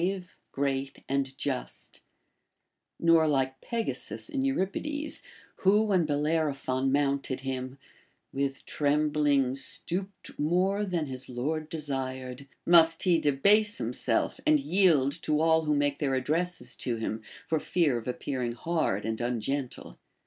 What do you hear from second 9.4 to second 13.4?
stooped more than his lord desired,* must he